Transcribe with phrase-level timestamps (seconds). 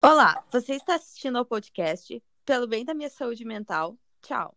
[0.00, 3.98] Olá, você está assistindo ao podcast Pelo Bem da Minha Saúde Mental.
[4.22, 4.56] Tchau.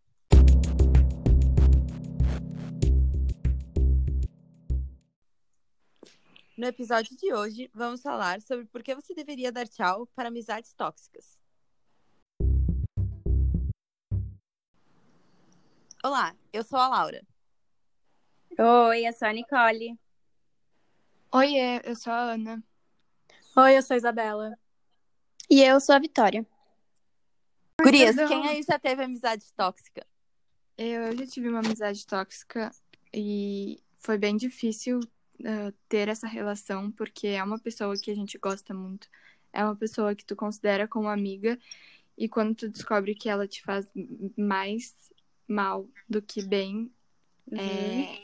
[6.56, 10.76] No episódio de hoje, vamos falar sobre por que você deveria dar tchau para amizades
[10.76, 11.42] tóxicas.
[16.04, 17.26] Olá, eu sou a Laura.
[18.60, 20.00] Oi, eu sou a Nicole.
[21.32, 22.64] Oiê, eu sou a Ana.
[23.58, 24.61] Oi, eu sou a Isabela.
[25.52, 26.48] E eu sou a Vitória.
[27.84, 30.08] Gurias, quem aí já teve amizade tóxica?
[30.78, 32.72] Eu já tive uma amizade tóxica
[33.14, 38.38] e foi bem difícil uh, ter essa relação, porque é uma pessoa que a gente
[38.38, 39.10] gosta muito.
[39.52, 41.60] É uma pessoa que tu considera como amiga,
[42.18, 43.86] e quando tu descobre que ela te faz
[44.38, 44.96] mais
[45.46, 46.90] mal do que bem,
[47.52, 47.60] uhum.
[47.60, 48.22] é,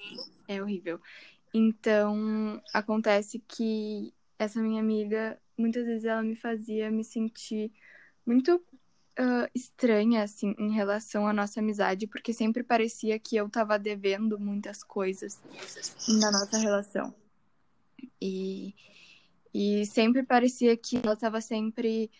[0.47, 0.97] é horrível.
[1.53, 7.71] Então, acontece que essa minha amiga, muitas vezes ela me fazia me sentir
[8.25, 13.79] muito uh, estranha, assim, em relação à nossa amizade, porque sempre parecia que eu tava
[13.79, 15.41] devendo muitas coisas
[16.07, 17.13] na nossa relação.
[18.21, 18.75] E,
[19.53, 22.11] e sempre parecia que ela tava sempre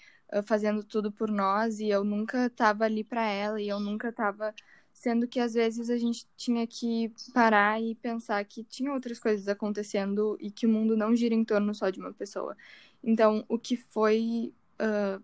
[0.44, 4.54] fazendo tudo por nós e eu nunca tava ali para ela e eu nunca tava
[4.98, 9.48] sendo que às vezes a gente tinha que parar e pensar que tinha outras coisas
[9.48, 12.58] acontecendo e que o mundo não gira em torno só de uma pessoa.
[13.04, 15.24] Então, o que foi uh,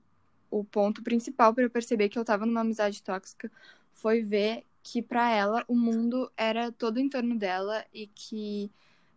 [0.50, 3.52] o ponto principal para eu perceber que eu estava numa amizade tóxica
[3.94, 8.72] foi ver que para ela o mundo era todo em torno dela e que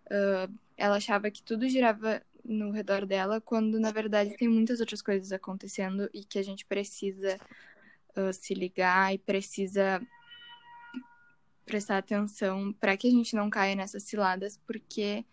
[0.07, 5.03] uh, ela achava que tudo girava no redor dela, quando na verdade tem muitas outras
[5.03, 7.37] coisas acontecendo e que a gente precisa
[8.17, 10.01] uh, se ligar e precisa
[11.65, 15.25] prestar atenção para que a gente não caia nessas ciladas, porque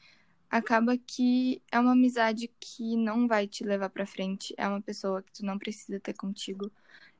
[0.54, 5.24] acaba que é uma amizade que não vai te levar para frente, é uma pessoa
[5.24, 6.72] que tu não precisa ter contigo,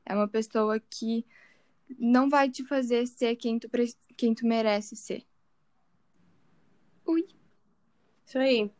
[0.06, 1.26] é uma pessoa que
[1.98, 3.68] não vai te fazer ser quem tu,
[4.16, 5.26] quem tu merece ser.
[7.04, 7.26] Ui.
[8.24, 8.70] Isso aí.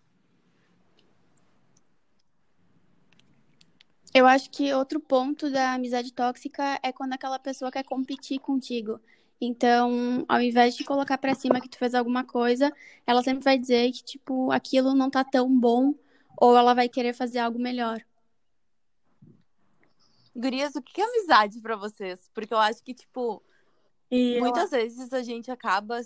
[4.14, 9.00] Eu acho que outro ponto da amizade tóxica é quando aquela pessoa quer competir contigo.
[9.44, 12.72] Então, ao invés de colocar para cima que tu fez alguma coisa,
[13.06, 15.94] ela sempre vai dizer que, tipo, aquilo não tá tão bom
[16.36, 18.04] ou ela vai querer fazer algo melhor.
[20.34, 22.28] Gurias, o que é amizade para vocês?
[22.34, 23.42] Porque eu acho que, tipo,
[24.10, 24.80] e muitas eu...
[24.80, 26.00] vezes a gente acaba.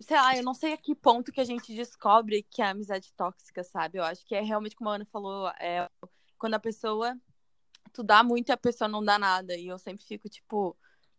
[0.00, 3.12] Sei lá, eu não sei a que ponto que a gente descobre que é amizade
[3.14, 3.98] tóxica, sabe?
[3.98, 5.88] Eu acho que é realmente, como a Ana falou, é
[6.38, 7.16] quando a pessoa.
[7.92, 9.56] Tu dá muito e a pessoa não dá nada.
[9.56, 10.76] E eu sempre fico, tipo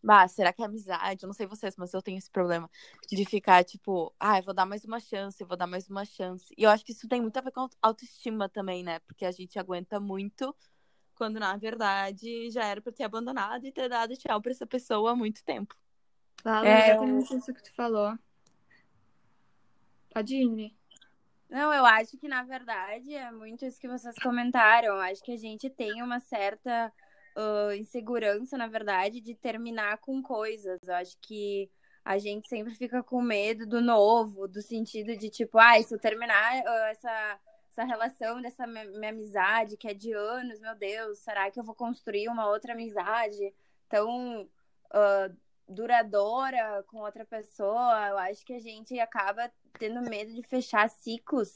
[0.07, 1.25] bah, será que é amizade?
[1.25, 2.71] Eu não sei vocês, mas eu tenho esse problema
[3.11, 6.45] de ficar, tipo, ah, vou dar mais uma chance, vou dar mais uma chance.
[6.57, 8.99] E eu acho que isso tem muito a ver com autoestima também, né?
[8.99, 10.55] Porque a gente aguenta muito
[11.13, 15.11] quando, na verdade, já era pra ter abandonado e ter dado tchau pra essa pessoa
[15.11, 15.75] há muito tempo.
[16.41, 18.17] Fala é exatamente isso que tu falou.
[20.13, 20.73] Pode ir,
[21.49, 24.87] Não, eu acho que, na verdade, é muito isso que vocês comentaram.
[24.87, 26.93] Eu acho que a gente tem uma certa
[27.37, 30.81] uh, insegurança, na verdade, de terminar com coisas.
[30.87, 31.69] Eu acho que
[32.03, 35.99] a gente sempre fica com medo do novo, do sentido de tipo, ah, se eu
[35.99, 37.39] terminar uh, essa,
[37.69, 41.75] essa relação dessa minha amizade, que é de anos, meu Deus, será que eu vou
[41.75, 43.53] construir uma outra amizade
[43.87, 45.37] tão uh,
[45.67, 48.07] duradoura com outra pessoa?
[48.09, 51.55] Eu acho que a gente acaba tendo medo de fechar ciclos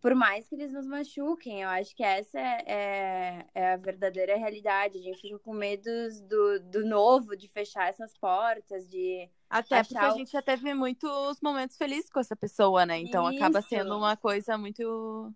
[0.00, 4.36] por mais que eles nos machuquem, eu acho que essa é, é, é, a verdadeira
[4.36, 4.98] realidade.
[4.98, 5.90] A gente fica com medo
[6.26, 9.28] do, do novo, de fechar essas portas, de.
[9.48, 12.98] Até porque a gente já teve muitos momentos felizes com essa pessoa, né?
[12.98, 13.36] Então Isso.
[13.36, 15.32] acaba sendo uma coisa muito.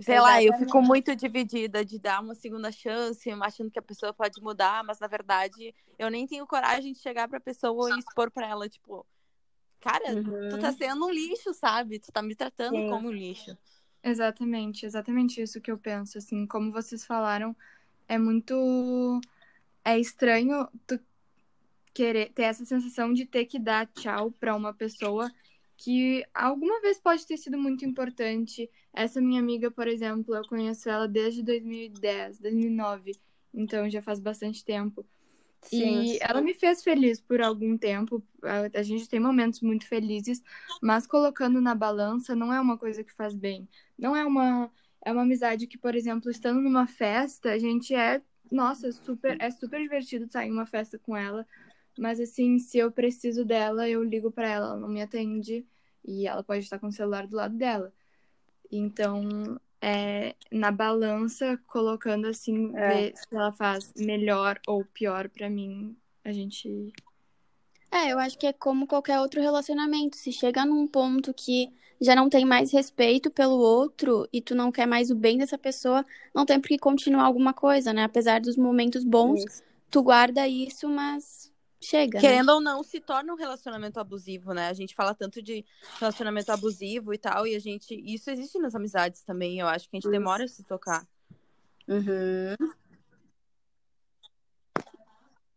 [0.00, 0.20] Sei Exatamente.
[0.20, 4.40] lá, eu fico muito dividida de dar uma segunda chance, achando que a pessoa pode
[4.40, 8.46] mudar, mas na verdade eu nem tenho coragem de chegar pra pessoa e expor pra
[8.46, 9.04] ela, tipo,
[9.80, 10.48] Cara, uhum.
[10.50, 10.76] tu tá uhum.
[10.76, 11.98] sendo um lixo, sabe?
[11.98, 12.88] Tu tá me tratando Sim.
[12.88, 13.56] como um lixo.
[14.02, 17.54] Exatamente, exatamente isso que eu penso, assim, como vocês falaram,
[18.08, 19.20] é muito
[19.84, 20.98] é estranho tu
[21.92, 25.30] querer ter essa sensação de ter que dar tchau para uma pessoa
[25.76, 28.68] que alguma vez pode ter sido muito importante.
[28.92, 33.12] Essa minha amiga, por exemplo, eu conheço ela desde 2010, 2009,
[33.54, 35.06] então já faz bastante tempo.
[35.62, 36.18] Sim, e sim.
[36.20, 38.22] ela me fez feliz por algum tempo.
[38.42, 40.42] A, a, gente tem momentos muito felizes,
[40.80, 43.68] mas colocando na balança não é uma coisa que faz bem.
[43.98, 44.70] Não é uma
[45.04, 48.20] é uma amizade que, por exemplo, estando numa festa, a gente é,
[48.50, 51.46] nossa, super é super divertido sair em uma festa com ela,
[51.98, 55.66] mas assim, se eu preciso dela, eu ligo para ela, ela não me atende
[56.04, 57.92] e ela pode estar com o celular do lado dela.
[58.70, 62.88] Então, é, na balança, colocando assim, É.
[62.88, 65.96] ver se ela faz melhor ou pior pra mim.
[66.24, 66.92] A gente.
[67.90, 70.16] É, eu acho que é como qualquer outro relacionamento.
[70.16, 74.70] Se chega num ponto que já não tem mais respeito pelo outro e tu não
[74.70, 76.04] quer mais o bem dessa pessoa,
[76.34, 78.04] não tem por que continuar alguma coisa, né?
[78.04, 79.62] Apesar dos momentos bons, Isso.
[79.90, 82.16] tu guarda isso, mas chega.
[82.16, 82.20] né?
[82.20, 84.68] Querendo ou não, se torna um relacionamento abusivo, né?
[84.68, 85.64] A gente fala tanto de
[85.98, 87.94] relacionamento abusivo e tal, e a gente.
[87.94, 89.58] Isso existe nas amizades também.
[89.58, 90.12] Eu acho que a gente Isso.
[90.12, 91.06] demora a se tocar.
[91.86, 92.54] Uhum.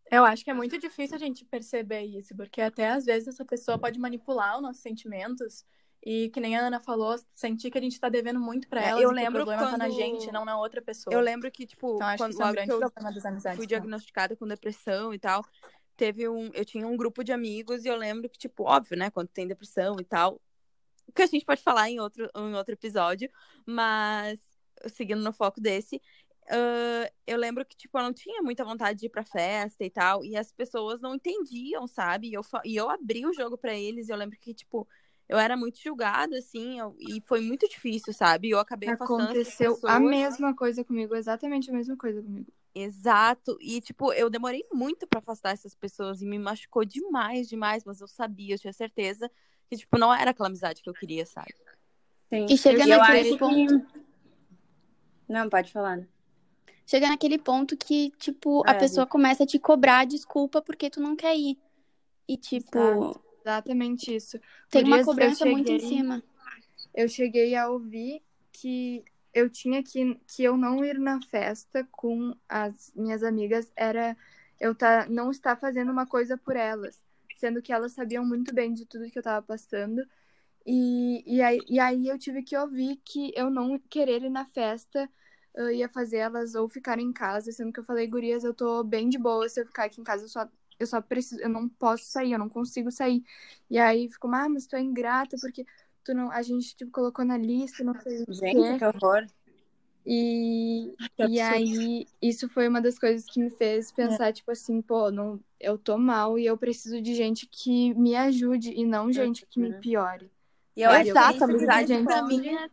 [0.10, 3.46] Eu acho que é muito difícil a gente perceber isso, porque até às vezes essa
[3.46, 5.66] pessoa pode manipular os nossos sentimentos
[6.06, 8.90] e, que nem a Ana falou, sentir que a gente tá devendo muito pra É,
[8.90, 11.14] ela eu e que lembro o problema tá na quando- gente, não na outra pessoa.
[11.14, 13.26] Eu lembro que, tipo, Então acho quando, que isso é um grande eu problema das
[13.26, 13.58] amizades.
[13.58, 15.46] fui diagnosticada com depressão e tal,
[16.02, 16.50] teve um.
[16.54, 19.12] Eu tinha um grupo de amigos e eu lembro que, tipo, óbvio, né?
[19.12, 20.42] Quando tem depressão e tal.
[21.14, 23.30] Que a gente pode falar em outro, em outro episódio,
[23.66, 24.40] mas
[24.88, 26.02] seguindo no foco desse.
[26.50, 29.90] ah, eu lembro que, tipo, eu não tinha muita vontade de ir pra festa e
[29.92, 32.30] tal, e as pessoas não entendiam, sabe?
[32.30, 34.88] E eu, e eu abri o jogo pra eles, e eu lembro que, tipo,
[35.30, 38.48] eu era muito julgada, assim, eu- e foi muito difícil, sabe?
[38.48, 39.94] E eu acabei Aconteceu pessoas.
[39.94, 42.52] a mesma coisa comigo, exatamente a mesma coisa comigo.
[42.74, 43.58] Exato.
[43.62, 48.00] E, tipo, eu demorei muito pra afastar essas pessoas e me machucou demais, demais, mas
[48.02, 49.30] eu sabia, eu tinha certeza
[49.70, 51.54] que, tipo, não era aquela amizade que eu queria, sabe?
[52.30, 52.46] Sim.
[52.50, 53.80] E chega eu naquele ponto.
[53.82, 54.02] que...
[55.28, 55.98] Não, pode falar.
[55.98, 56.08] né?
[56.86, 61.00] Chega naquele ponto que, tipo, a É, pessoa começa a te cobrar desculpa porque tu
[61.00, 61.58] não quer ir.
[62.28, 63.22] E, tipo, Exato.
[63.44, 64.40] Exatamente isso.
[64.70, 66.24] tem uma Gurias, eu cobrança muito em cheguei- cima.
[66.94, 68.22] Eu cheguei a ouvir
[68.52, 69.04] que
[69.34, 74.16] eu tinha que, que eu não ir na festa com as minhas amigas era
[74.60, 77.02] eu tá, não estar fazendo uma coisa por elas,
[77.36, 80.06] sendo que elas sabiam muito bem de tudo que eu tava passando.
[80.66, 84.46] E, e, aí, e aí eu tive que ouvir que eu não querer ir na
[84.46, 85.10] festa
[85.58, 88.84] uh, ia fazer elas ou ficarem em casa, sendo que eu falei, gurias, eu tô
[88.84, 90.48] bem de boa se eu ficar aqui em casa, eu só,
[90.82, 93.24] eu só preciso, eu não posso sair, eu não consigo sair.
[93.70, 95.66] E aí ficou, ah, mas tu é ingrata, porque
[96.04, 98.34] tu não, a gente tipo, colocou na lista, não sei o quê.
[98.34, 99.28] Gente, que horror.
[100.06, 104.82] E, Que e aí, isso foi uma das coisas que me fez pensar, tipo assim,
[104.82, 109.12] pô, não, eu tô mal e eu preciso de gente que me ajude e não
[109.14, 110.32] gente que me piore.
[110.76, 112.70] E eu acho que amizade gente pra mim é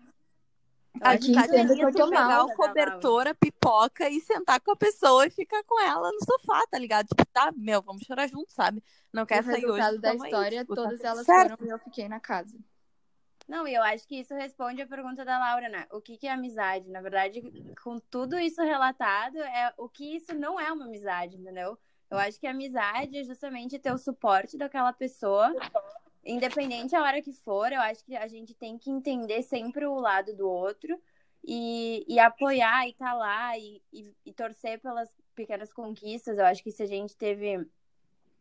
[1.00, 2.46] eu Aqui que eu tu tô pegar mal.
[2.46, 6.62] o cobertor, a pipoca e sentar com a pessoa e ficar com ela no sofá,
[6.70, 7.06] tá ligado?
[7.08, 8.82] Tipo, tá, meu, vamos chorar junto, sabe?
[9.12, 11.56] Não O quer sair hoje, resultado da tamo aí, história, tipo, tá todas elas certo.
[11.56, 12.58] foram e eu fiquei na casa.
[13.46, 15.86] Não, e eu acho que isso responde a pergunta da Laura, né?
[15.90, 16.90] O que, que é amizade?
[16.90, 17.40] Na verdade,
[17.82, 21.78] com tudo isso relatado, é o que isso não é uma amizade, entendeu?
[22.10, 25.50] Eu acho que amizade é justamente ter o suporte daquela pessoa,
[26.28, 27.72] independente a hora que for.
[27.72, 31.00] Eu acho que a gente tem que entender sempre o lado do outro
[31.44, 36.38] e, e apoiar e estar lá e, e, e torcer pelas pequenas conquistas.
[36.38, 37.66] Eu acho que se a gente teve.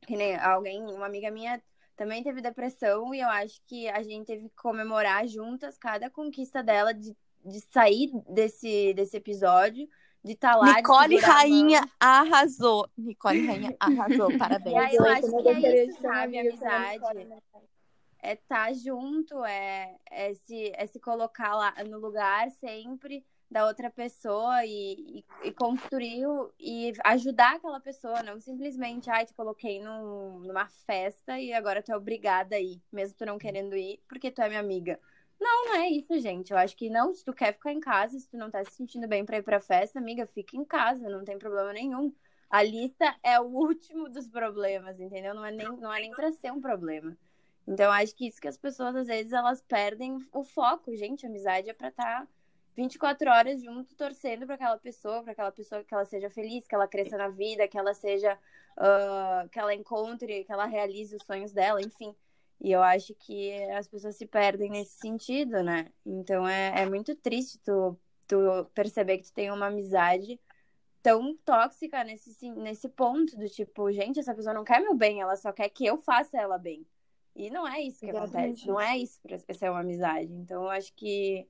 [0.02, 1.62] Que nem alguém, uma amiga minha
[1.96, 6.62] também teve depressão e eu acho que a gente teve que comemorar juntas cada conquista
[6.62, 9.90] dela de, de sair desse, desse episódio,
[10.24, 10.68] de estar lá.
[10.68, 11.28] de Nicole a.
[11.28, 12.88] Rainha arrasou.
[12.96, 14.76] Nicole Rainha arrasou, E parabéns.
[14.76, 16.38] aí eu acho que é isso, sabe?
[16.38, 17.00] Amizade.
[18.28, 23.90] É estar junto, é, é, se, é se colocar lá no lugar sempre da outra
[23.90, 26.26] pessoa e, e, e construir
[26.60, 31.94] e ajudar aquela pessoa, não simplesmente, ai, te coloquei num, numa festa e agora tu
[31.94, 35.00] é obrigada a ir, mesmo tu não querendo ir, porque tu é minha amiga.
[35.40, 36.52] Não, não é isso, gente.
[36.52, 38.72] Eu acho que não, se tu quer ficar em casa, se tu não tá se
[38.72, 42.14] sentindo bem pra ir pra festa, amiga, fica em casa, não tem problema nenhum.
[42.50, 45.34] A lista é o último dos problemas, entendeu?
[45.34, 47.18] Não é nem, não é nem pra ser um problema.
[47.68, 50.96] Então, acho que isso que as pessoas, às vezes, elas perdem o foco.
[50.96, 52.28] Gente, amizade é pra estar
[52.76, 56.76] 24 horas junto, torcendo pra aquela pessoa, pra aquela pessoa que ela seja feliz, que
[56.76, 58.38] ela cresça na vida, que ela seja.
[58.78, 62.16] ah, que ela encontre, que ela realize os sonhos dela, enfim.
[62.62, 65.92] E eu acho que as pessoas se perdem nesse sentido, né?
[66.06, 67.98] Então é, é muito triste tu,
[68.28, 68.38] tu
[68.74, 70.40] perceber que tu tem uma amizade
[71.02, 75.36] tão tóxica nesse, nesse ponto do tipo, gente, essa pessoa não quer meu bem, ela
[75.36, 76.86] só quer que eu faça ela bem.
[77.38, 80.34] E não é isso que Exatamente acontece, não é isso pra ser uma amizade.
[80.34, 81.48] Então eu acho que,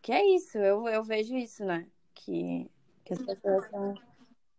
[0.00, 1.88] que é isso, eu, eu vejo isso, né?
[2.14, 2.70] Que,
[3.04, 3.94] que as pessoas são.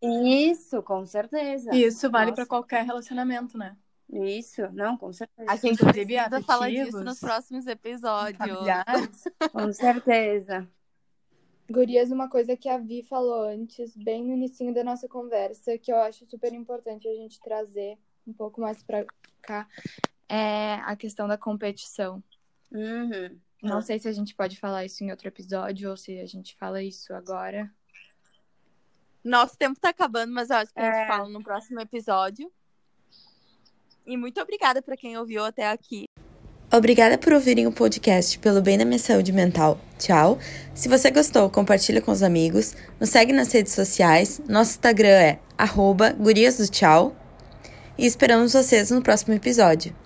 [0.02, 1.74] Isso, com certeza.
[1.74, 3.78] Isso vale pra qualquer relacionamento, né?
[4.12, 5.50] Isso, não, com certeza.
[5.50, 8.38] A gente Inclusive precisa falar disso nos próximos episódios.
[8.38, 9.24] Familiares.
[9.54, 10.68] Com certeza.
[11.70, 15.94] Gurias, uma coisa que a Vi falou antes, bem no início da nossa conversa, que
[15.94, 19.06] eu acho super importante a gente trazer um pouco mais pra
[19.42, 19.66] cá,
[20.32, 22.24] é a questão da competição.
[22.72, 23.38] Uhum.
[23.62, 26.56] Não sei se a gente pode falar isso em outro episódio ou se a gente
[26.56, 27.70] fala isso agora.
[29.24, 31.08] Nosso tempo tá acabando, mas eu acho que a gente é.
[31.08, 32.52] fala no próximo episódio.
[34.08, 36.06] E muito obrigada para quem ouviu até aqui.
[36.74, 39.78] Obrigada por ouvirem o podcast Pelo Bem da Minha Saúde Mental.
[40.00, 40.40] Tchau.
[40.74, 42.74] Se você gostou, compartilha com os amigos.
[43.00, 44.42] Nos segue nas redes sociais.
[44.48, 47.14] Nosso Instagram é arroba gurias do tchau.
[47.98, 50.01] E esperamos vocês no próximo episódio.